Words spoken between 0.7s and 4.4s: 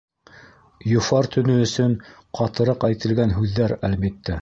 Йофар төнө өсөн ҡатыраҡ әйтелгән һүҙҙәр, әлбиттә.